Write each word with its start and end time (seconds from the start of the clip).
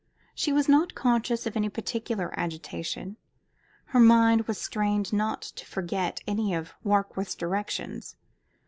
She 0.33 0.51
was 0.51 0.67
not 0.67 0.95
conscious 0.95 1.45
of 1.45 1.55
any 1.55 1.69
particular 1.69 2.33
agitation. 2.35 3.17
Her 3.85 3.99
mind 3.99 4.47
was 4.47 4.57
strained 4.59 5.13
not 5.13 5.43
to 5.43 5.63
forget 5.63 6.21
any 6.25 6.55
of 6.55 6.73
Warkworth's 6.83 7.35
directions. 7.35 8.15